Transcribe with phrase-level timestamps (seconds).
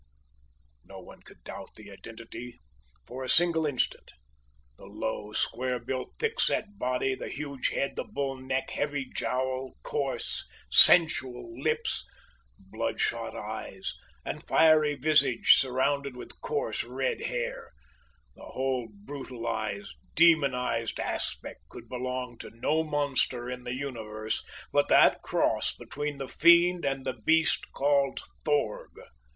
[0.83, 2.57] No one could doubt the identity
[3.05, 4.09] for a single instant.
[4.79, 9.75] The low, square built, thick set body, the huge head, the bull neck, heavy jowl,
[9.83, 12.03] coarse, sensual lips,
[12.57, 13.93] bloodshot eyes,
[14.25, 17.71] and fiery visage surrounded with coarse red hair
[18.35, 24.43] the whole brutalized, demonized aspect could belong to no monster in the universe
[24.73, 28.89] but that cross between the fiend and the beast called Thorg!